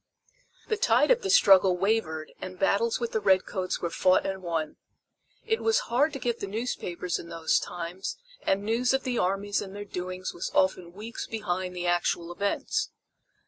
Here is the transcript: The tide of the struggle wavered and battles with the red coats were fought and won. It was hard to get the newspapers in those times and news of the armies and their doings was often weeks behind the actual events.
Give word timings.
The 0.67 0.77
tide 0.77 1.11
of 1.11 1.21
the 1.21 1.29
struggle 1.29 1.77
wavered 1.77 2.33
and 2.41 2.57
battles 2.57 2.99
with 2.99 3.11
the 3.11 3.19
red 3.19 3.45
coats 3.45 3.81
were 3.81 3.91
fought 3.91 4.25
and 4.25 4.41
won. 4.41 4.77
It 5.45 5.61
was 5.61 5.77
hard 5.93 6.11
to 6.13 6.19
get 6.19 6.39
the 6.39 6.47
newspapers 6.47 7.19
in 7.19 7.29
those 7.29 7.59
times 7.59 8.17
and 8.41 8.63
news 8.63 8.95
of 8.95 9.03
the 9.03 9.19
armies 9.19 9.61
and 9.61 9.75
their 9.75 9.85
doings 9.85 10.33
was 10.33 10.49
often 10.55 10.91
weeks 10.93 11.27
behind 11.27 11.75
the 11.75 11.85
actual 11.85 12.31
events. 12.31 12.89